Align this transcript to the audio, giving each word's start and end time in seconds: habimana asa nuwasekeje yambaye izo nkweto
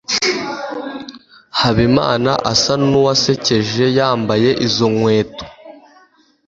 habimana 1.59 2.31
asa 2.51 2.73
nuwasekeje 2.89 3.85
yambaye 3.97 4.49
izo 4.65 4.85
nkweto 4.93 5.45